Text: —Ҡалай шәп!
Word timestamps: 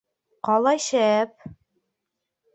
—Ҡалай 0.47 0.81
шәп! 0.87 1.47